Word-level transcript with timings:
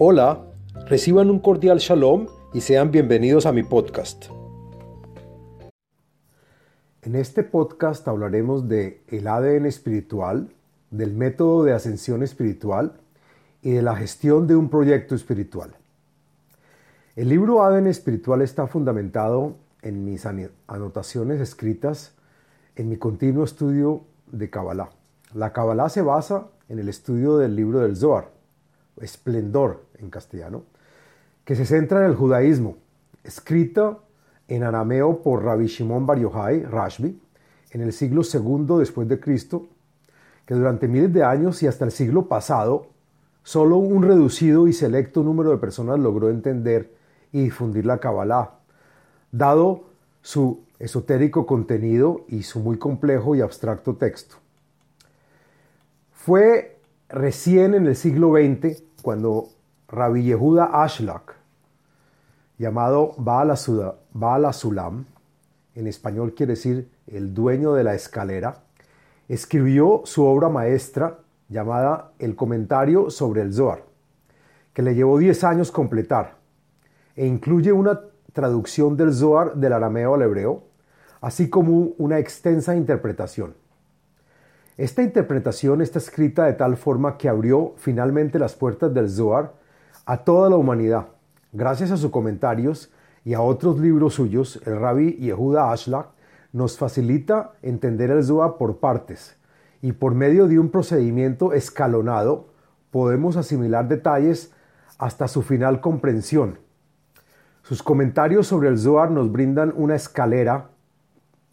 Hola, 0.00 0.44
reciban 0.86 1.28
un 1.28 1.40
cordial 1.40 1.78
shalom 1.78 2.28
y 2.54 2.60
sean 2.60 2.92
bienvenidos 2.92 3.46
a 3.46 3.52
mi 3.52 3.64
podcast. 3.64 4.26
En 7.02 7.16
este 7.16 7.42
podcast 7.42 8.06
hablaremos 8.06 8.68
de 8.68 9.02
el 9.08 9.26
ADN 9.26 9.66
espiritual, 9.66 10.54
del 10.92 11.14
método 11.14 11.64
de 11.64 11.72
ascensión 11.72 12.22
espiritual 12.22 13.00
y 13.60 13.72
de 13.72 13.82
la 13.82 13.96
gestión 13.96 14.46
de 14.46 14.54
un 14.54 14.68
proyecto 14.70 15.16
espiritual. 15.16 15.74
El 17.16 17.28
libro 17.28 17.64
ADN 17.64 17.88
espiritual 17.88 18.40
está 18.42 18.68
fundamentado 18.68 19.56
en 19.82 20.04
mis 20.04 20.24
anotaciones 20.68 21.40
escritas 21.40 22.14
en 22.76 22.88
mi 22.88 22.98
continuo 22.98 23.42
estudio 23.42 24.04
de 24.30 24.48
Kabbalah. 24.48 24.90
La 25.34 25.52
Kabbalah 25.52 25.88
se 25.88 26.02
basa 26.02 26.46
en 26.68 26.78
el 26.78 26.88
estudio 26.88 27.36
del 27.36 27.56
libro 27.56 27.80
del 27.80 27.96
Zohar, 27.96 28.37
Esplendor 29.00 29.84
en 29.98 30.10
castellano, 30.10 30.64
que 31.44 31.56
se 31.56 31.64
centra 31.64 32.00
en 32.00 32.10
el 32.10 32.16
judaísmo, 32.16 32.76
escrita 33.24 33.98
en 34.48 34.62
arameo 34.62 35.22
por 35.22 35.44
Rabbi 35.44 35.66
Shimon 35.66 36.06
Bar 36.06 36.18
Yochai, 36.18 36.64
Rashbi, 36.64 37.20
en 37.70 37.80
el 37.80 37.92
siglo 37.92 38.22
II 38.22 38.78
después 38.78 39.08
de 39.08 39.20
Cristo, 39.20 39.66
que 40.46 40.54
durante 40.54 40.88
miles 40.88 41.12
de 41.12 41.22
años 41.22 41.62
y 41.62 41.66
hasta 41.66 41.84
el 41.84 41.90
siglo 41.90 42.26
pasado, 42.26 42.86
solo 43.42 43.76
un 43.76 44.02
reducido 44.02 44.66
y 44.66 44.72
selecto 44.72 45.22
número 45.22 45.50
de 45.50 45.58
personas 45.58 45.98
logró 45.98 46.30
entender 46.30 46.94
y 47.32 47.44
difundir 47.44 47.84
la 47.84 47.98
Kabbalah, 47.98 48.54
dado 49.30 49.84
su 50.22 50.60
esotérico 50.78 51.46
contenido 51.46 52.24
y 52.28 52.42
su 52.42 52.60
muy 52.60 52.78
complejo 52.78 53.34
y 53.34 53.40
abstracto 53.40 53.96
texto. 53.96 54.36
Fue 56.12 56.78
recién 57.08 57.74
en 57.74 57.86
el 57.86 57.96
siglo 57.96 58.32
XX 58.32 58.82
cuando 59.02 59.48
Rabbi 59.88 60.22
Yehuda 60.22 60.82
Ashlak, 60.82 61.34
llamado 62.58 63.14
Baal 63.18 63.56
Sulam, 63.56 65.06
en 65.74 65.86
español 65.86 66.34
quiere 66.34 66.54
decir 66.54 66.90
el 67.06 67.32
dueño 67.32 67.72
de 67.74 67.84
la 67.84 67.94
escalera, 67.94 68.62
escribió 69.28 70.02
su 70.04 70.24
obra 70.24 70.48
maestra 70.48 71.18
llamada 71.48 72.12
El 72.18 72.34
comentario 72.34 73.10
sobre 73.10 73.42
el 73.42 73.54
Zohar, 73.54 73.84
que 74.72 74.82
le 74.82 74.94
llevó 74.94 75.18
10 75.18 75.44
años 75.44 75.70
completar, 75.70 76.36
e 77.16 77.26
incluye 77.26 77.72
una 77.72 78.00
traducción 78.32 78.96
del 78.96 79.12
Zohar 79.14 79.54
del 79.54 79.72
arameo 79.72 80.14
al 80.14 80.22
hebreo, 80.22 80.64
así 81.20 81.48
como 81.48 81.92
una 81.98 82.18
extensa 82.18 82.76
interpretación. 82.76 83.54
Esta 84.78 85.02
interpretación 85.02 85.82
está 85.82 85.98
escrita 85.98 86.44
de 86.44 86.52
tal 86.52 86.76
forma 86.76 87.18
que 87.18 87.28
abrió 87.28 87.74
finalmente 87.78 88.38
las 88.38 88.54
puertas 88.54 88.94
del 88.94 89.10
Zohar 89.10 89.54
a 90.06 90.18
toda 90.18 90.48
la 90.48 90.54
humanidad. 90.54 91.08
Gracias 91.52 91.90
a 91.90 91.96
sus 91.96 92.12
comentarios 92.12 92.92
y 93.24 93.34
a 93.34 93.40
otros 93.40 93.80
libros 93.80 94.14
suyos, 94.14 94.62
el 94.66 94.78
rabbi 94.78 95.16
Yehuda 95.16 95.72
Ashlach 95.72 96.10
nos 96.52 96.78
facilita 96.78 97.54
entender 97.60 98.12
el 98.12 98.22
Zohar 98.22 98.56
por 98.56 98.78
partes 98.78 99.36
y 99.82 99.90
por 99.90 100.14
medio 100.14 100.46
de 100.46 100.60
un 100.60 100.70
procedimiento 100.70 101.54
escalonado 101.54 102.46
podemos 102.92 103.36
asimilar 103.36 103.88
detalles 103.88 104.52
hasta 104.96 105.26
su 105.26 105.42
final 105.42 105.80
comprensión. 105.80 106.60
Sus 107.62 107.82
comentarios 107.82 108.46
sobre 108.46 108.68
el 108.68 108.78
Zohar 108.78 109.10
nos 109.10 109.32
brindan 109.32 109.74
una 109.76 109.96
escalera 109.96 110.70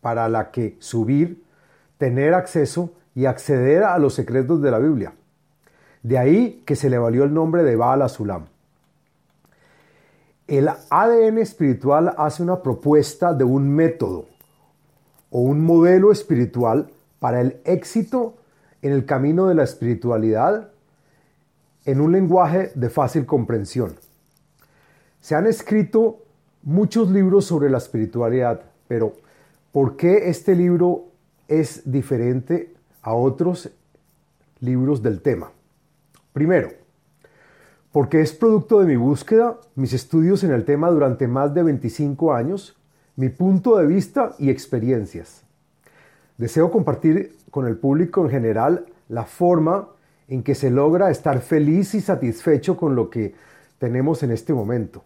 para 0.01 0.29
la 0.29 0.51
que 0.51 0.77
subir, 0.77 1.43
tener 1.97 2.35
acceso 2.35 2.93
y 3.15 3.25
acceder 3.25 3.83
a 3.83 3.97
los 3.97 4.13
secretos 4.13 4.61
de 4.61 4.69
la 4.69 4.79
Biblia. 4.79 5.13
De 6.03 6.17
ahí 6.17 6.61
que 6.65 6.75
se 6.75 6.89
le 6.89 6.97
valió 6.97 7.23
el 7.23 7.33
nombre 7.33 7.63
de 7.63 7.75
Baal 7.75 8.01
Azulam. 8.01 8.45
El 10.47 10.69
ADN 10.89 11.39
espiritual 11.39 12.13
hace 12.17 12.43
una 12.43 12.61
propuesta 12.61 13.33
de 13.33 13.45
un 13.45 13.73
método 13.73 14.27
o 15.31 15.39
un 15.39 15.61
modelo 15.61 16.11
espiritual 16.11 16.91
para 17.19 17.41
el 17.41 17.59
éxito 17.63 18.35
en 18.83 18.91
el 18.91 19.05
camino 19.05 19.47
de 19.47 19.55
la 19.55 19.63
espiritualidad 19.63 20.69
en 21.85 22.01
un 22.01 22.11
lenguaje 22.11 22.71
de 22.75 22.89
fácil 22.89 23.25
comprensión. 23.25 23.95
Se 25.21 25.33
han 25.33 25.47
escrito 25.47 26.19
muchos 26.61 27.09
libros 27.09 27.45
sobre 27.45 27.69
la 27.69 27.79
espiritualidad, 27.79 28.61
pero 28.87 29.13
¿por 29.71 29.95
qué 29.95 30.29
este 30.29 30.53
libro 30.53 31.05
es 31.47 31.89
diferente 31.91 32.74
a 33.05 33.13
otros 33.13 33.69
libros 34.59 35.03
del 35.03 35.21
tema. 35.21 35.51
Primero, 36.33 36.71
porque 37.91 38.19
es 38.19 38.33
producto 38.33 38.79
de 38.79 38.87
mi 38.87 38.95
búsqueda, 38.95 39.57
mis 39.75 39.93
estudios 39.93 40.43
en 40.43 40.51
el 40.51 40.65
tema 40.65 40.89
durante 40.89 41.27
más 41.27 41.53
de 41.53 41.61
25 41.61 42.33
años, 42.33 42.75
mi 43.15 43.29
punto 43.29 43.77
de 43.77 43.85
vista 43.85 44.35
y 44.39 44.49
experiencias. 44.49 45.43
Deseo 46.39 46.71
compartir 46.71 47.37
con 47.51 47.67
el 47.67 47.77
público 47.77 48.25
en 48.25 48.31
general 48.31 48.87
la 49.07 49.25
forma 49.25 49.87
en 50.27 50.41
que 50.41 50.55
se 50.55 50.71
logra 50.71 51.11
estar 51.11 51.41
feliz 51.41 51.93
y 51.93 52.01
satisfecho 52.01 52.75
con 52.75 52.95
lo 52.95 53.11
que 53.11 53.35
tenemos 53.77 54.23
en 54.23 54.31
este 54.31 54.51
momento. 54.51 55.03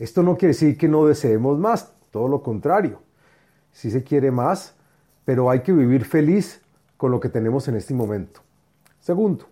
Esto 0.00 0.24
no 0.24 0.36
quiere 0.36 0.52
decir 0.52 0.76
que 0.76 0.88
no 0.88 1.06
deseemos 1.06 1.60
más, 1.60 1.92
todo 2.10 2.26
lo 2.26 2.42
contrario. 2.42 3.02
Si 3.70 3.92
se 3.92 4.02
quiere 4.02 4.32
más, 4.32 4.74
pero 5.24 5.48
hay 5.48 5.60
que 5.60 5.72
vivir 5.72 6.04
feliz 6.04 6.60
con 6.96 7.10
lo 7.10 7.20
que 7.20 7.28
tenemos 7.28 7.68
en 7.68 7.76
este 7.76 7.94
momento. 7.94 8.40
Segundo, 9.00 9.46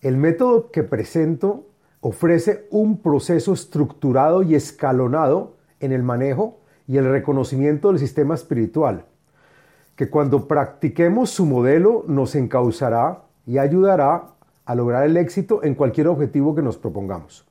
el 0.00 0.16
método 0.16 0.70
que 0.70 0.82
presento 0.82 1.66
ofrece 2.00 2.66
un 2.70 2.98
proceso 3.00 3.52
estructurado 3.52 4.42
y 4.42 4.54
escalonado 4.54 5.56
en 5.80 5.92
el 5.92 6.02
manejo 6.02 6.58
y 6.86 6.98
el 6.98 7.10
reconocimiento 7.10 7.88
del 7.88 7.98
sistema 7.98 8.34
espiritual, 8.34 9.04
que 9.96 10.08
cuando 10.08 10.46
practiquemos 10.46 11.30
su 11.30 11.46
modelo 11.46 12.04
nos 12.06 12.34
encauzará 12.34 13.22
y 13.46 13.58
ayudará 13.58 14.28
a 14.64 14.74
lograr 14.74 15.04
el 15.04 15.16
éxito 15.16 15.62
en 15.62 15.74
cualquier 15.74 16.08
objetivo 16.08 16.54
que 16.54 16.62
nos 16.62 16.76
propongamos. 16.76 17.46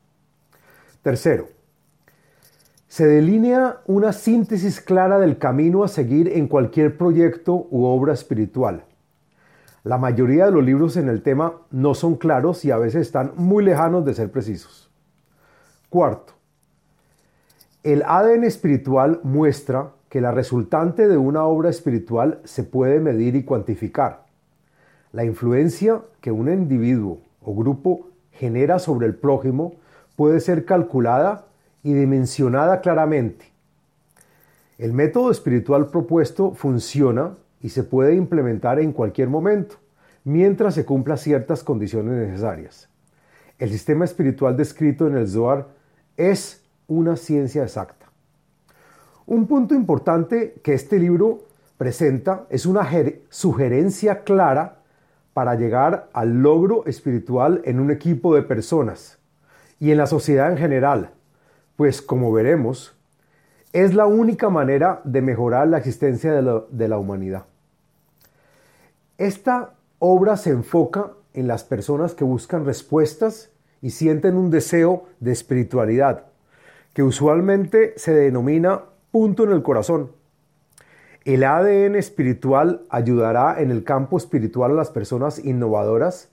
Tercero, 1.02 1.48
se 2.88 3.08
delinea 3.08 3.82
una 3.88 4.14
síntesis 4.14 4.80
clara 4.80 5.20
del 5.20 5.38
camino 5.38 5.84
a 5.84 5.88
seguir 5.88 6.30
en 6.30 6.48
cualquier 6.48 6.98
proyecto 6.98 7.68
u 7.70 7.84
obra 7.86 8.14
espiritual 8.14 8.86
la 9.86 10.00
mayoría 10.00 10.48
de 10.48 10.52
los 10.52 10.64
libros 10.64 10.98
en 10.98 11.10
el 11.10 11.22
tema 11.22 11.54
no 11.70 11.94
son 11.94 12.16
claros 12.16 12.66
y 12.66 12.72
a 12.72 12.78
veces 12.78 13.04
están 13.04 13.34
muy 13.36 13.64
lejanos 13.64 14.04
de 14.04 14.16
ser 14.16 14.32
precisos. 14.32 14.90
Cuarto, 15.92 16.34
el 17.84 18.02
ADN 18.02 18.46
espiritual 18.46 19.20
muestra 19.22 19.92
que 20.10 20.22
la 20.22 20.32
resultante 20.32 21.08
de 21.08 21.18
una 21.18 21.44
obra 21.44 21.70
espiritual 21.70 22.40
se 22.46 22.64
puede 22.64 23.00
medir 23.00 23.36
y 23.36 23.44
cuantificar. 23.44 24.26
La 25.12 25.24
influencia 25.24 26.02
que 26.20 26.32
un 26.32 26.52
individuo 26.52 27.20
o 27.44 27.54
grupo 27.54 28.08
genera 28.32 28.80
sobre 28.80 29.06
el 29.06 29.14
prójimo 29.14 29.76
puede 30.16 30.40
ser 30.40 30.66
calculada 30.66 31.46
y 31.84 31.94
dimensionada 31.94 32.82
claramente. 32.82 33.46
El 34.80 34.94
método 34.94 35.30
espiritual 35.30 35.90
propuesto 35.90 36.56
funciona 36.56 37.36
y 37.62 37.70
se 37.70 37.84
puede 37.84 38.16
implementar 38.16 38.80
en 38.80 38.92
cualquier 38.92 39.30
momento, 39.30 39.76
mientras 40.24 40.76
se 40.76 40.86
cumplan 40.86 41.18
ciertas 41.18 41.64
condiciones 41.64 42.28
necesarias. 42.28 42.90
El 43.58 43.70
sistema 43.70 44.06
espiritual 44.06 44.58
descrito 44.58 45.08
en 45.08 45.16
el 45.16 45.28
Zohar 45.28 45.68
es 46.18 46.64
una 46.88 47.16
ciencia 47.16 47.64
exacta. 47.64 48.06
Un 49.26 49.48
punto 49.48 49.74
importante 49.74 50.56
que 50.62 50.74
este 50.74 51.00
libro 51.00 51.46
presenta 51.78 52.46
es 52.50 52.66
una 52.66 52.88
sugerencia 53.30 54.24
clara 54.24 54.80
para 55.34 55.56
llegar 55.56 56.10
al 56.14 56.42
logro 56.42 56.86
espiritual 56.86 57.62
en 57.66 57.80
un 57.80 57.92
equipo 57.92 58.36
de 58.36 58.44
personas 58.44 59.18
y 59.80 59.92
en 59.92 59.98
la 59.98 60.08
sociedad 60.08 60.52
en 60.52 60.58
general, 60.58 61.12
pues 61.76 62.02
como 62.02 62.32
veremos, 62.32 62.96
es 63.74 63.94
la 63.94 64.06
única 64.06 64.50
manera 64.50 65.02
de 65.04 65.22
mejorar 65.22 65.68
la 65.68 65.78
existencia 65.78 66.32
de 66.34 66.88
la 66.88 66.98
humanidad. 66.98 67.46
Esta 69.18 69.76
obra 70.00 70.36
se 70.36 70.50
enfoca 70.50 71.12
en 71.34 71.48
las 71.48 71.64
personas 71.64 72.14
que 72.16 72.26
buscan 72.26 72.66
respuestas 72.66 73.50
y 73.82 73.92
sienten 73.92 74.36
un 74.36 74.52
deseo 74.52 75.06
de 75.22 75.32
espiritualidad, 75.32 76.26
que 76.94 77.02
usualmente 77.02 77.94
se 77.96 78.14
denomina 78.14 78.82
punto 79.12 79.46
en 79.46 79.52
el 79.52 79.64
corazón. 79.64 80.12
El 81.24 81.46
ADN 81.46 81.96
espiritual 81.96 82.82
ayudará 82.90 83.62
en 83.62 83.72
el 83.72 83.86
campo 83.86 84.18
espiritual 84.18 84.72
a 84.72 84.76
las 84.76 84.92
personas 84.92 85.40
innovadoras 85.40 86.30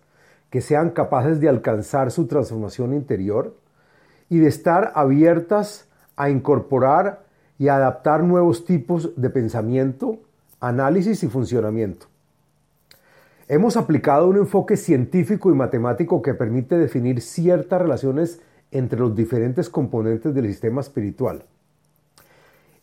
que 0.50 0.60
sean 0.60 0.90
capaces 0.90 1.40
de 1.40 1.48
alcanzar 1.48 2.10
su 2.10 2.26
transformación 2.26 2.94
interior 2.94 3.56
y 4.28 4.40
de 4.40 4.48
estar 4.48 4.90
abiertas 4.96 5.88
a 6.16 6.30
incorporar 6.30 7.24
y 7.58 7.68
adaptar 7.68 8.24
nuevos 8.24 8.64
tipos 8.64 9.12
de 9.14 9.30
pensamiento, 9.30 10.18
análisis 10.60 11.22
y 11.22 11.28
funcionamiento. 11.28 12.11
Hemos 13.52 13.76
aplicado 13.76 14.28
un 14.28 14.38
enfoque 14.38 14.78
científico 14.78 15.50
y 15.50 15.54
matemático 15.54 16.22
que 16.22 16.32
permite 16.32 16.78
definir 16.78 17.20
ciertas 17.20 17.82
relaciones 17.82 18.40
entre 18.70 18.98
los 18.98 19.14
diferentes 19.14 19.68
componentes 19.68 20.34
del 20.34 20.46
sistema 20.46 20.80
espiritual. 20.80 21.44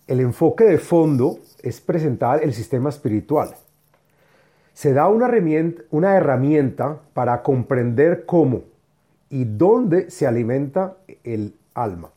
El 0.05 0.19
enfoque 0.19 0.65
de 0.65 0.77
fondo 0.77 1.39
es 1.63 1.81
presentar 1.81 2.43
el 2.43 2.53
sistema 2.53 2.89
espiritual. 2.89 3.55
Se 4.73 4.93
da 4.93 5.07
una 5.07 6.15
herramienta, 6.15 6.99
para 7.15 7.41
comprender 7.41 8.27
cómo 8.27 8.61
y 9.31 9.45
dónde 9.45 10.11
se 10.11 10.27
alimenta 10.27 10.97
el 11.23 11.55
alma. 11.73 12.11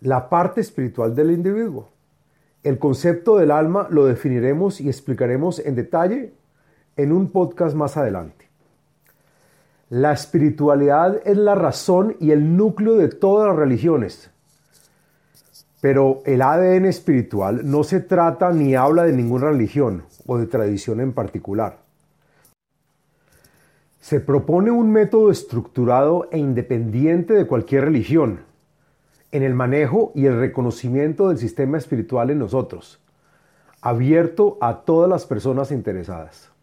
La 0.00 0.28
parte 0.28 0.60
espiritual 0.60 1.16
del 1.16 1.32
individuo. 1.32 1.88
El 2.62 2.78
concepto 2.78 3.36
del 3.38 3.50
alma 3.50 3.88
lo 3.90 4.04
definiremos 4.04 4.80
y 4.80 4.88
explicaremos 4.88 5.58
en 5.58 5.74
detalle 5.74 6.32
en 6.96 7.12
un 7.12 7.30
podcast 7.30 7.74
más 7.74 7.96
adelante. 7.96 8.48
La 9.90 10.12
espiritualidad 10.12 11.20
es 11.24 11.36
la 11.36 11.54
razón 11.54 12.16
y 12.18 12.30
el 12.30 12.56
núcleo 12.56 12.96
de 12.96 13.08
todas 13.08 13.48
las 13.48 13.56
religiones. 13.56 14.30
Pero 15.80 16.22
el 16.24 16.40
ADN 16.40 16.86
espiritual 16.86 17.70
no 17.70 17.84
se 17.84 18.00
trata 18.00 18.50
ni 18.50 18.74
habla 18.74 19.04
de 19.04 19.12
ninguna 19.12 19.50
religión 19.50 20.04
o 20.26 20.38
de 20.38 20.46
tradición 20.46 21.00
en 21.00 21.12
particular. 21.12 21.78
Se 24.00 24.20
propone 24.20 24.70
un 24.70 24.90
método 24.90 25.30
estructurado 25.30 26.28
e 26.30 26.38
independiente 26.38 27.34
de 27.34 27.46
cualquier 27.46 27.84
religión 27.84 28.40
en 29.32 29.42
el 29.42 29.54
manejo 29.54 30.12
y 30.14 30.26
el 30.26 30.38
reconocimiento 30.38 31.28
del 31.28 31.38
sistema 31.38 31.76
espiritual 31.76 32.30
en 32.30 32.38
nosotros, 32.38 33.00
abierto 33.82 34.58
a 34.60 34.82
todas 34.84 35.10
las 35.10 35.26
personas 35.26 35.70
interesadas. 35.70 36.53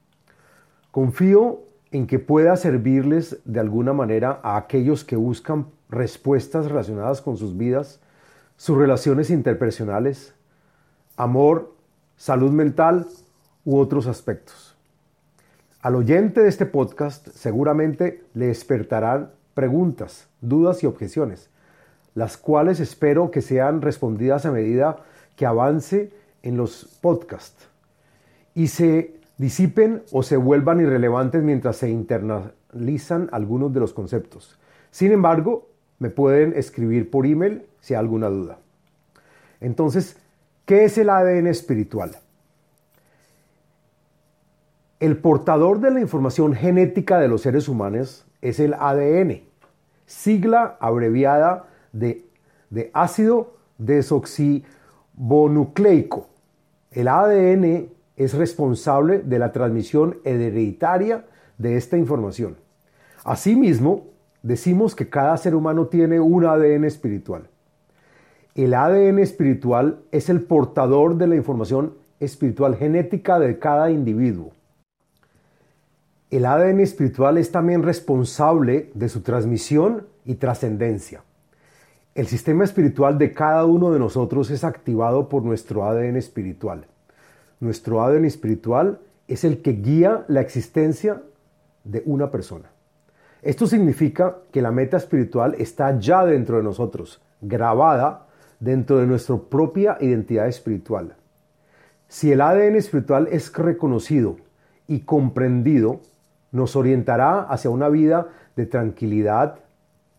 Confío 0.92 1.62
en 1.92 2.06
que 2.06 2.20
pueda 2.20 2.56
servirles 2.58 3.40
de 3.46 3.60
alguna 3.60 3.94
manera 3.94 4.40
a 4.44 4.58
aquellos 4.58 5.04
que 5.04 5.16
buscan 5.16 5.68
respuestas 5.90 6.66
relacionadas 6.66 7.22
con 7.22 7.38
sus 7.38 7.58
vidas, 7.58 8.00
sus 8.58 8.78
relaciones 8.78 9.30
interpersonales, 9.30 10.34
amor, 11.18 11.74
salud 12.18 12.52
mental 12.52 13.08
u 13.66 13.78
otros 13.78 14.08
aspectos. 14.08 14.76
Al 15.82 15.96
oyente 15.96 16.42
de 16.42 16.50
este 16.50 16.66
podcast 16.66 17.28
seguramente 17.30 18.24
le 18.34 18.48
despertarán 18.48 19.32
preguntas, 19.54 20.28
dudas 20.42 20.84
y 20.84 20.88
objeciones, 20.88 21.50
las 22.16 22.38
cuales 22.38 22.80
espero 22.80 23.32
que 23.32 23.42
sean 23.42 23.82
respondidas 23.82 24.46
a 24.46 24.52
medida 24.52 24.98
que 25.36 25.46
avance 25.46 26.12
en 26.44 26.58
los 26.58 26.86
podcasts 27.02 27.68
y 28.54 28.68
se 28.68 29.21
disipen 29.42 30.04
o 30.12 30.22
se 30.22 30.38
vuelvan 30.38 30.82
irrelevantes 30.82 31.42
mientras 31.42 31.78
se 31.78 31.90
internalizan 31.90 33.28
algunos 33.32 33.74
de 33.74 33.80
los 33.80 33.92
conceptos. 33.92 34.60
Sin 34.92 35.12
embargo, 35.12 35.68
me 35.98 36.12
pueden 36.12 36.54
escribir 36.56 37.10
por 37.10 37.26
email 37.26 37.66
si 37.80 37.96
hay 37.96 38.02
alguna 38.02 38.30
duda. 38.30 38.60
Entonces, 39.60 40.18
¿qué 40.66 40.84
es 40.84 40.96
el 41.00 41.10
ADN 41.10 41.48
espiritual? 41.48 42.12
El 45.00 45.18
portador 45.18 45.80
de 45.80 45.90
la 45.90 46.02
información 46.02 46.54
genética 46.54 47.20
de 47.20 47.28
los 47.28 47.42
seres 47.42 47.68
humanos 47.68 48.28
es 48.44 48.60
el 48.60 48.76
ADN, 48.76 49.42
sigla 50.06 50.78
abreviada 50.80 51.66
de, 51.94 52.28
de 52.70 52.92
ácido 52.94 53.56
desoxibonucleico. 53.80 56.28
El 56.92 57.08
ADN 57.08 58.01
es 58.24 58.34
responsable 58.34 59.20
de 59.20 59.40
la 59.40 59.52
transmisión 59.52 60.18
hereditaria 60.24 61.26
de 61.58 61.78
esta 61.78 61.98
información. 61.98 62.58
Asimismo, 63.24 64.08
decimos 64.44 64.96
que 64.96 65.10
cada 65.10 65.36
ser 65.38 65.56
humano 65.56 65.88
tiene 65.88 66.20
un 66.20 66.46
ADN 66.46 66.86
espiritual. 66.86 67.50
El 68.56 68.74
ADN 68.74 69.20
espiritual 69.20 70.02
es 70.12 70.30
el 70.30 70.42
portador 70.42 71.16
de 71.18 71.28
la 71.28 71.36
información 71.36 71.94
espiritual 72.20 72.76
genética 72.76 73.40
de 73.40 73.58
cada 73.60 73.92
individuo. 73.92 74.52
El 76.30 76.46
ADN 76.46 76.80
espiritual 76.80 77.38
es 77.38 77.52
también 77.52 77.84
responsable 77.84 78.92
de 78.94 79.10
su 79.10 79.22
transmisión 79.22 80.08
y 80.26 80.36
trascendencia. 80.36 81.24
El 82.14 82.28
sistema 82.28 82.64
espiritual 82.66 83.18
de 83.18 83.32
cada 83.32 83.66
uno 83.66 83.92
de 83.92 84.00
nosotros 84.00 84.52
es 84.52 84.64
activado 84.64 85.30
por 85.30 85.44
nuestro 85.44 85.86
ADN 85.86 86.18
espiritual. 86.18 86.86
Nuestro 87.62 88.04
ADN 88.04 88.26
espiritual 88.26 89.00
es 89.28 89.44
el 89.44 89.62
que 89.62 89.74
guía 89.74 90.26
la 90.28 90.42
existencia 90.42 91.22
de 91.84 92.02
una 92.06 92.32
persona. 92.32 92.72
Esto 93.44 93.68
significa 93.68 94.38
que 94.52 94.64
la 94.64 94.72
meta 94.72 94.98
espiritual 94.98 95.56
está 95.60 95.98
ya 96.00 96.26
dentro 96.26 96.58
de 96.58 96.64
nosotros, 96.64 97.22
grabada 97.40 98.26
dentro 98.60 98.98
de 98.98 99.06
nuestra 99.06 99.38
propia 99.38 99.98
identidad 100.02 100.48
espiritual. 100.48 101.16
Si 102.08 102.32
el 102.32 102.42
ADN 102.42 102.76
espiritual 102.78 103.28
es 103.32 103.54
reconocido 103.54 104.38
y 104.88 105.02
comprendido, 105.02 106.02
nos 106.52 106.76
orientará 106.76 107.42
hacia 107.42 107.70
una 107.70 107.90
vida 107.90 108.28
de 108.56 108.66
tranquilidad, 108.66 109.60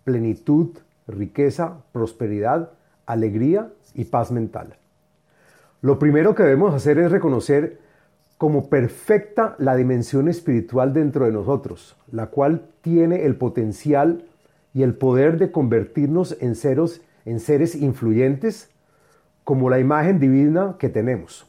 plenitud, 0.05 0.79
riqueza, 1.09 1.79
prosperidad, 1.91 2.71
alegría 3.05 3.69
y 3.95 4.05
paz 4.05 4.31
mental. 4.31 4.77
Lo 5.83 5.99
primero 5.99 6.37
que 6.37 6.45
debemos 6.45 6.73
hacer 6.75 6.99
es 6.99 7.11
reconocer 7.11 7.81
como 8.39 8.69
perfecta 8.69 9.57
la 9.59 9.75
dimensión 9.75 10.29
espiritual 10.29 10.93
dentro 10.93 11.25
de 11.25 11.33
nosotros, 11.33 11.97
la 12.13 12.29
cual 12.29 12.69
tiene 12.83 13.25
el 13.27 13.35
potencial 13.35 14.25
y 14.73 14.85
el 14.85 14.95
poder 14.95 15.39
de 15.39 15.51
convertirnos 15.51 16.37
en, 16.41 16.55
seres, 16.55 17.03
en 17.25 17.41
seres 17.41 17.75
influyentes 17.75 18.71
como 19.43 19.71
la 19.71 19.81
imagen 19.81 20.21
divina 20.21 20.77
que 20.79 20.89
tenemos. 20.89 21.47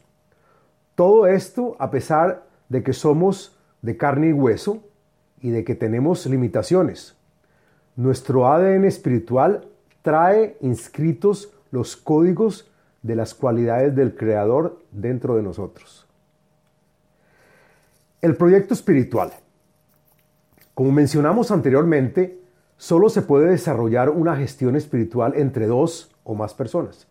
Todo 0.95 1.27
esto 1.27 1.75
a 1.77 1.91
pesar 1.91 2.44
de 2.69 2.81
que 2.81 2.94
somos 2.94 3.56
de 3.83 3.97
carne 3.97 4.30
y 4.30 4.33
hueso 4.33 4.83
y 5.41 5.51
de 5.51 5.63
que 5.63 5.75
tenemos 5.75 6.25
limitaciones. 6.25 7.15
Nuestro 7.95 8.47
ADN 8.51 8.85
espiritual 8.85 9.68
trae 10.01 10.57
inscritos 10.59 11.53
los 11.69 11.95
códigos 11.95 12.68
de 13.03 13.15
las 13.15 13.33
cualidades 13.35 13.95
del 13.95 14.15
Creador 14.15 14.79
dentro 14.91 15.35
de 15.35 15.44
nosotros. 15.44 16.07
El 18.21 18.35
proyecto 18.35 18.73
espiritual. 18.73 19.31
Como 20.73 20.92
mencionamos 20.92 21.51
anteriormente, 21.51 22.39
solo 22.78 23.09
se 23.09 23.21
puede 23.21 23.49
desarrollar 23.49 24.09
una 24.09 24.35
gestión 24.35 24.75
espiritual 24.75 25.33
entre 25.35 25.68
dos 25.68 26.16
o 26.23 26.33
más 26.33 26.54
personas. 26.54 27.07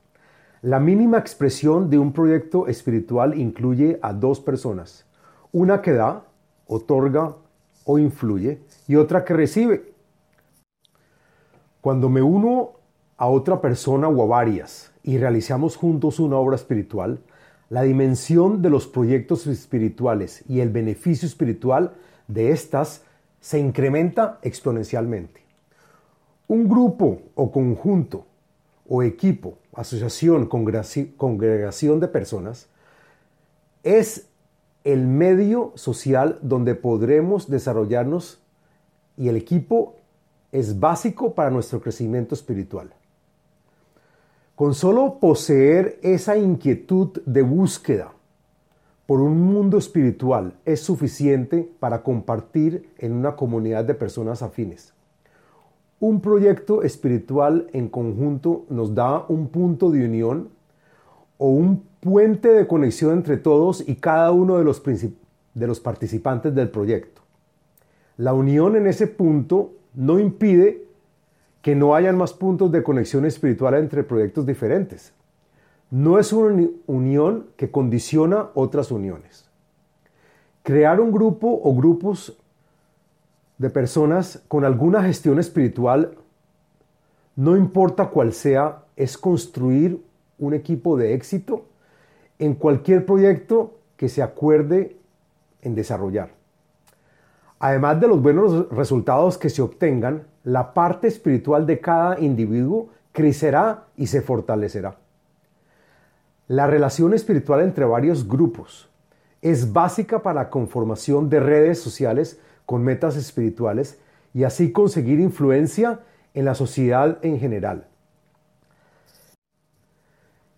La 0.63 0.81
mínima 0.81 1.19
expresión 1.19 1.91
de 1.91 1.99
un 1.99 2.13
proyecto 2.13 2.67
espiritual 2.67 3.39
incluye 3.39 3.99
a 4.01 4.13
dos 4.13 4.41
personas, 4.41 5.07
una 5.53 5.83
que 5.83 5.93
da, 5.93 6.25
otorga 6.67 7.37
o 7.85 7.99
influye 7.99 8.61
y 8.89 8.97
otra 8.97 9.25
que 9.25 9.35
recibe. 9.35 9.93
Cuando 11.81 12.09
me 12.09 12.23
uno 12.23 12.75
a 13.23 13.29
otra 13.29 13.61
persona 13.61 14.09
o 14.09 14.21
a 14.21 14.27
varias 14.27 14.91
y 15.05 15.17
realizamos 15.17 15.77
juntos 15.77 16.19
una 16.19 16.39
obra 16.39 16.57
espiritual, 16.57 17.21
la 17.71 17.83
dimensión 17.83 18.63
de 18.63 18.69
los 18.69 18.89
proyectos 18.89 19.47
espirituales 19.47 20.43
y 20.49 20.59
el 20.59 20.71
beneficio 20.71 21.29
espiritual 21.29 21.93
de 22.27 22.51
estas 22.51 23.05
se 23.41 23.61
incrementa 23.61 24.41
exponencialmente. 24.43 25.41
Un 26.49 26.69
grupo 26.69 27.23
o 27.37 27.53
conjunto 27.53 28.27
o 28.89 29.05
equipo, 29.05 29.57
asociación, 29.73 30.47
congregación 30.49 32.01
de 32.01 32.09
personas 32.09 32.67
es 33.85 34.27
el 34.83 35.07
medio 35.07 35.71
social 35.77 36.41
donde 36.43 36.75
podremos 36.75 37.49
desarrollarnos 37.49 38.41
y 39.17 39.29
el 39.29 39.37
equipo 39.37 39.95
es 40.51 40.81
básico 40.81 41.37
para 41.37 41.51
nuestro 41.51 41.81
crecimiento 41.81 42.35
espiritual. 42.35 42.93
Con 44.55 44.75
solo 44.75 45.19
poseer 45.19 45.99
esa 46.03 46.37
inquietud 46.37 47.23
de 47.25 47.41
búsqueda 47.41 48.13
por 49.07 49.21
un 49.21 49.41
mundo 49.41 49.79
espiritual 49.79 50.55
es 50.67 50.81
suficiente 50.81 51.71
para 51.81 52.03
compartir 52.03 52.91
en 52.99 53.13
una 53.13 53.35
comunidad 53.35 53.85
de 53.85 53.95
personas 53.95 54.43
afines. 54.43 54.93
Un 56.01 56.21
proyecto 56.21 56.83
espiritual 56.83 57.69
en 57.73 57.89
conjunto 57.89 58.67
nos 58.69 58.95
da 58.95 59.25
un 59.27 59.49
punto 59.49 59.91
de 59.91 60.05
unión 60.05 60.51
o 61.39 61.49
un 61.49 61.85
puente 62.01 62.49
de 62.49 62.67
conexión 62.67 63.13
entre 63.13 63.39
todos 63.39 63.83
y 63.89 63.97
cada 63.97 64.33
uno 64.33 64.59
de 64.59 64.65
los, 64.65 64.83
de 64.83 65.67
los 65.67 65.81
participantes 65.81 66.55
del 66.55 66.69
proyecto. 66.69 67.23
La 68.19 68.35
unión 68.35 68.77
en 68.77 68.87
ese 68.87 69.07
punto 69.07 69.73
no 69.95 70.19
impide 70.19 70.85
que 71.63 71.75
no 71.75 71.95
hayan 71.95 72.19
más 72.19 72.33
puntos 72.33 72.71
de 72.73 72.83
conexión 72.83 73.25
espiritual 73.25 73.75
entre 73.75 74.03
proyectos 74.03 74.45
diferentes. 74.45 75.15
No 75.91 76.19
es 76.19 76.33
una 76.33 76.69
unión 76.87 77.47
que 77.57 77.71
condiciona 77.71 78.49
otras 78.55 78.91
uniones. 78.91 79.49
Crear 80.63 81.01
un 81.01 81.13
grupo 81.13 81.61
o 81.63 81.75
grupos 81.75 82.37
de 83.59 83.71
personas 83.71 84.43
con 84.49 84.65
alguna 84.65 85.03
gestión 85.03 85.39
espiritual 85.39 86.17
no 87.37 87.57
importa 87.57 88.09
cuál 88.09 88.33
sea, 88.33 88.85
es 88.97 89.17
construir 89.17 90.03
un 90.39 90.55
equipo 90.55 90.97
de 90.97 91.15
éxito 91.15 91.65
en 92.39 92.55
cualquier 92.55 93.07
proyecto 93.07 93.79
que 93.97 94.09
se 94.09 94.23
acuerde 94.23 94.97
en 95.63 95.75
desarrollar. 95.75 96.31
Además 97.59 98.01
de 98.01 98.09
los 98.09 98.21
buenos 98.21 98.69
resultados 98.71 99.39
que 99.39 99.49
se 99.49 99.63
obtengan, 99.63 100.25
la 100.45 100.75
parte 100.75 101.09
espiritual 101.09 101.67
de 101.67 101.81
cada 101.81 102.19
individuo 102.21 102.91
crecerá 103.13 103.85
y 103.97 104.07
se 104.07 104.23
fortalecerá. 104.23 104.97
La 106.49 106.67
relación 106.67 107.15
espiritual 107.15 107.61
entre 107.63 107.85
varios 107.85 108.27
grupos 108.27 108.89
es 109.41 109.73
básica 109.73 110.23
para 110.23 110.45
la 110.45 110.51
conformación 110.51 111.29
de 111.29 111.41
redes 111.41 111.81
sociales 111.81 112.41
con 112.67 112.83
metas 112.83 113.17
espirituales 113.17 113.99
y 114.35 114.45
así 114.45 114.73
conseguir 114.73 115.21
influencia 115.21 116.01
en 116.35 116.45
la 116.45 116.55
sociedad 116.55 117.19
en 117.23 117.39
general. 117.39 117.87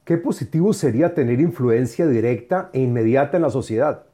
Qué 0.05 0.19
positivo 0.19 0.73
sería 0.75 1.15
tener 1.15 1.41
influencia 1.41 2.07
directa 2.07 2.69
e 2.73 2.81
inmediata 2.81 3.39
en 3.39 3.43
la 3.43 3.51
sociedad. 3.51 4.05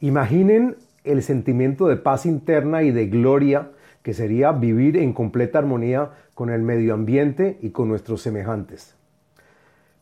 Imaginen 0.00 0.76
el 1.04 1.22
sentimiento 1.22 1.86
de 1.86 1.96
paz 1.96 2.24
interna 2.24 2.82
y 2.82 2.90
de 2.90 3.06
gloria 3.06 3.70
que 4.02 4.14
sería 4.14 4.52
vivir 4.52 4.96
en 4.96 5.12
completa 5.12 5.58
armonía 5.58 6.10
con 6.34 6.50
el 6.50 6.62
medio 6.62 6.94
ambiente 6.94 7.58
y 7.60 7.70
con 7.70 7.88
nuestros 7.88 8.22
semejantes. 8.22 8.94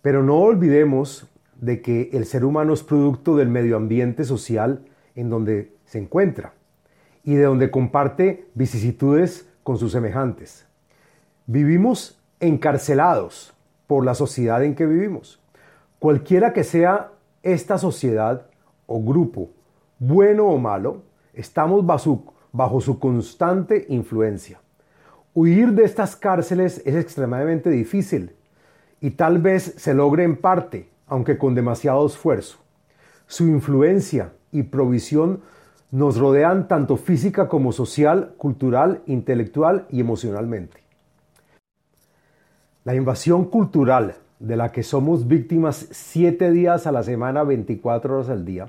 Pero 0.02 0.22
no 0.22 0.38
olvidemos 0.38 1.28
de 1.60 1.80
que 1.80 2.10
el 2.12 2.26
ser 2.26 2.44
humano 2.44 2.74
es 2.74 2.82
producto 2.82 3.36
del 3.36 3.48
medio 3.48 3.76
ambiente 3.76 4.24
social 4.24 4.84
en 5.14 5.30
donde 5.30 5.72
se 5.86 5.98
encuentra 5.98 6.52
y 7.24 7.34
de 7.34 7.44
donde 7.44 7.70
comparte 7.70 8.46
vicisitudes 8.54 9.48
con 9.62 9.78
sus 9.78 9.92
semejantes. 9.92 10.66
Vivimos 11.46 12.20
encarcelados 12.38 13.54
por 13.86 14.04
la 14.04 14.14
sociedad 14.14 14.62
en 14.62 14.74
que 14.74 14.86
vivimos. 14.86 15.40
Cualquiera 15.98 16.52
que 16.52 16.64
sea 16.64 17.10
esta 17.42 17.78
sociedad 17.78 18.46
o 18.86 19.02
grupo, 19.02 19.50
bueno 19.98 20.46
o 20.46 20.58
malo, 20.58 21.02
estamos 21.32 21.84
bajo, 22.56 22.80
su 22.80 22.98
constante 22.98 23.86
influencia. 23.88 24.60
Huir 25.34 25.72
de 25.72 25.84
estas 25.84 26.16
cárceles 26.16 26.82
es 26.86 26.94
extremadamente 26.94 27.70
difícil 27.70 28.32
y 29.00 29.10
tal 29.10 29.38
vez 29.38 29.74
se 29.76 29.92
logre 29.92 30.24
en 30.24 30.36
parte, 30.36 30.88
aunque 31.06 31.36
con 31.36 31.54
demasiado 31.54 32.06
esfuerzo. 32.06 32.58
Su 33.26 33.46
influencia 33.46 34.32
y 34.52 34.62
provisión 34.62 35.42
nos 35.90 36.16
rodean 36.16 36.68
tanto 36.68 36.96
física 36.96 37.48
como 37.48 37.72
social, 37.72 38.34
cultural, 38.38 39.02
intelectual 39.06 39.86
y 39.90 40.00
emocionalmente. 40.00 40.80
La 42.84 42.94
invasión 42.94 43.44
cultural 43.44 44.16
de 44.38 44.56
la 44.56 44.72
que 44.72 44.82
somos 44.82 45.28
víctimas 45.28 45.88
siete 45.90 46.50
días 46.50 46.86
a 46.86 46.92
la 46.92 47.02
semana, 47.02 47.42
24 47.42 48.14
horas 48.14 48.28
al 48.28 48.44
día, 48.44 48.68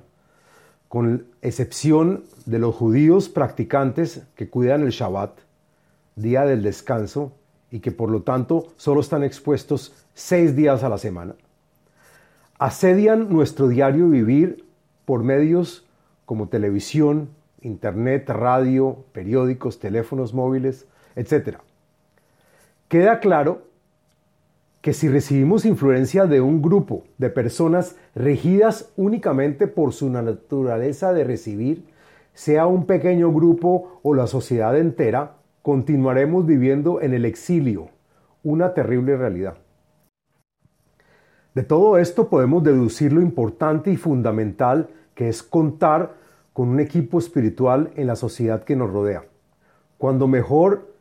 con 0.87 1.25
excepción 1.41 2.23
de 2.45 2.59
los 2.59 2.75
judíos 2.75 3.29
practicantes 3.29 4.23
que 4.35 4.49
cuidan 4.49 4.83
el 4.83 4.91
Shabbat, 4.91 5.31
día 6.15 6.45
del 6.45 6.63
descanso, 6.63 7.33
y 7.69 7.79
que 7.79 7.91
por 7.91 8.09
lo 8.09 8.21
tanto 8.21 8.67
solo 8.77 9.01
están 9.01 9.23
expuestos 9.23 9.93
seis 10.13 10.55
días 10.55 10.83
a 10.83 10.89
la 10.89 10.97
semana, 10.97 11.35
asedian 12.57 13.29
nuestro 13.29 13.67
diario 13.67 14.09
vivir 14.09 14.65
por 15.05 15.23
medios 15.23 15.85
como 16.25 16.47
televisión, 16.47 17.29
internet, 17.61 18.29
radio, 18.29 19.05
periódicos, 19.11 19.79
teléfonos 19.79 20.33
móviles, 20.33 20.87
etc. 21.15 21.57
Queda 22.87 23.19
claro 23.19 23.66
que 24.87 24.93
si 24.93 25.09
recibimos 25.09 25.65
influencia 25.65 26.27
de 26.27 26.39
un 26.39 26.61
grupo 26.61 27.03
de 27.17 27.29
personas 27.29 27.97
regidas 28.15 28.93
únicamente 28.95 29.67
por 29.67 29.91
su 29.91 30.09
naturaleza 30.09 31.11
de 31.11 31.25
recibir, 31.25 31.83
sea 32.33 32.67
un 32.67 32.85
pequeño 32.85 33.33
grupo 33.33 33.99
o 34.01 34.13
la 34.13 34.27
sociedad 34.27 34.77
entera, 34.77 35.33
continuaremos 35.61 36.45
viviendo 36.45 37.01
en 37.01 37.13
el 37.13 37.25
exilio, 37.25 37.89
una 38.43 38.73
terrible 38.73 39.17
realidad. 39.17 39.57
De 41.53 41.63
todo 41.63 41.97
esto 41.97 42.29
podemos 42.29 42.63
deducir 42.63 43.11
lo 43.11 43.19
importante 43.19 43.91
y 43.91 43.97
fundamental 43.97 44.87
que 45.15 45.27
es 45.27 45.43
contar 45.43 46.13
con 46.53 46.69
un 46.69 46.79
equipo 46.79 47.19
espiritual 47.19 47.91
en 47.97 48.07
la 48.07 48.15
sociedad 48.15 48.63
que 48.63 48.77
nos 48.77 48.89
rodea. 48.89 49.25
Cuando 49.97 50.29
mejor 50.29 50.93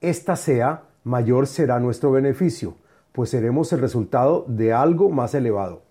ésta 0.00 0.34
sea, 0.34 0.84
mayor 1.02 1.46
será 1.46 1.78
nuestro 1.78 2.10
beneficio 2.10 2.76
pues 3.14 3.30
seremos 3.30 3.72
el 3.72 3.78
resultado 3.78 4.44
de 4.48 4.72
algo 4.72 5.08
más 5.08 5.36
elevado. 5.36 5.82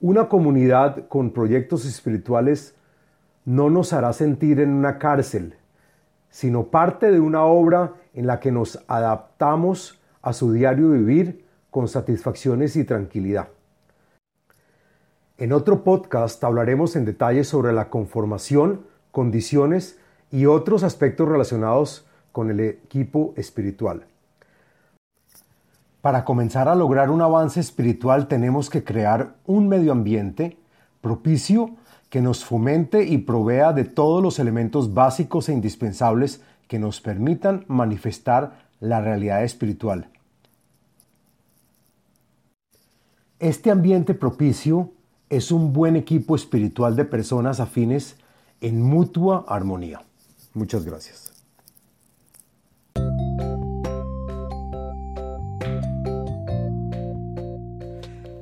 Una 0.00 0.28
comunidad 0.28 1.08
con 1.08 1.32
proyectos 1.32 1.84
espirituales 1.84 2.76
no 3.44 3.68
nos 3.68 3.92
hará 3.92 4.12
sentir 4.12 4.60
en 4.60 4.70
una 4.70 5.00
cárcel, 5.00 5.56
sino 6.30 6.68
parte 6.68 7.10
de 7.10 7.18
una 7.18 7.42
obra 7.42 7.94
en 8.14 8.28
la 8.28 8.38
que 8.38 8.52
nos 8.52 8.78
adaptamos 8.86 10.00
a 10.22 10.32
su 10.32 10.52
diario 10.52 10.90
vivir 10.90 11.44
con 11.72 11.88
satisfacciones 11.88 12.76
y 12.76 12.84
tranquilidad. 12.84 13.48
En 15.38 15.52
otro 15.52 15.82
podcast 15.82 16.44
hablaremos 16.44 16.94
en 16.94 17.04
detalle 17.04 17.42
sobre 17.42 17.72
la 17.72 17.90
conformación, 17.90 18.86
condiciones 19.10 19.98
y 20.30 20.46
otros 20.46 20.84
aspectos 20.84 21.28
relacionados 21.28 22.06
con 22.30 22.52
el 22.52 22.60
equipo 22.60 23.34
espiritual. 23.36 24.06
Para 26.02 26.24
comenzar 26.24 26.68
a 26.68 26.74
lograr 26.74 27.10
un 27.10 27.22
avance 27.22 27.60
espiritual 27.60 28.26
tenemos 28.26 28.68
que 28.68 28.82
crear 28.82 29.36
un 29.46 29.68
medio 29.68 29.92
ambiente 29.92 30.58
propicio 31.00 31.76
que 32.10 32.20
nos 32.20 32.44
fomente 32.44 33.04
y 33.04 33.18
provea 33.18 33.72
de 33.72 33.84
todos 33.84 34.20
los 34.20 34.40
elementos 34.40 34.92
básicos 34.92 35.48
e 35.48 35.52
indispensables 35.52 36.42
que 36.66 36.80
nos 36.80 37.00
permitan 37.00 37.64
manifestar 37.68 38.68
la 38.80 39.00
realidad 39.00 39.44
espiritual. 39.44 40.08
Este 43.38 43.70
ambiente 43.70 44.12
propicio 44.12 44.90
es 45.30 45.52
un 45.52 45.72
buen 45.72 45.94
equipo 45.94 46.34
espiritual 46.34 46.96
de 46.96 47.04
personas 47.04 47.60
afines 47.60 48.16
en 48.60 48.82
mutua 48.82 49.44
armonía. 49.46 50.02
Muchas 50.52 50.84
gracias. 50.84 51.41